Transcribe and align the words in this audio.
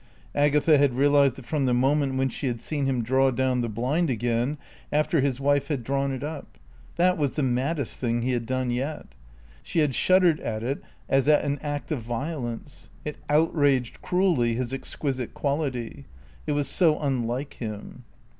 Agatha 0.33 0.79
had 0.79 0.95
realised 0.95 1.35
that 1.35 1.45
from 1.45 1.67
the 1.67 1.75
moment 1.75 2.15
when 2.15 2.27
she 2.27 2.47
had 2.47 2.59
seen 2.59 2.87
him 2.87 3.03
draw 3.03 3.29
down 3.29 3.61
the 3.61 3.69
blind 3.69 4.09
again 4.09 4.57
after 4.91 5.21
his 5.21 5.39
wife 5.39 5.67
had 5.67 5.83
drawn 5.83 6.11
it 6.11 6.23
up. 6.23 6.57
That 6.95 7.19
was 7.19 7.35
the 7.35 7.43
maddest 7.43 7.99
thing 7.99 8.23
he 8.23 8.31
had 8.31 8.47
done 8.47 8.71
yet. 8.71 9.05
She 9.61 9.77
had 9.77 9.93
shuddered 9.93 10.39
at 10.39 10.63
it 10.63 10.81
as 11.07 11.27
at 11.27 11.45
an 11.45 11.59
act 11.61 11.91
of 11.91 12.01
violence. 12.01 12.89
It 13.05 13.17
outraged, 13.29 14.01
cruelly, 14.01 14.55
his 14.55 14.73
exquisite 14.73 15.35
quality. 15.35 16.05
It 16.47 16.53
was 16.53 16.67
so 16.67 16.99
unlike 16.99 17.53
him. 17.59 18.03